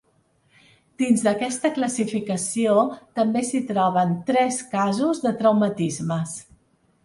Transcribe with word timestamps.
Dins 1.03 1.25
d’aquesta 1.27 1.71
classificació, 1.75 2.79
també 3.21 3.45
s’hi 3.53 3.63
troben 3.69 4.19
tres 4.33 4.61
casos 4.75 5.25
de 5.29 5.37
traumatismes. 5.45 6.39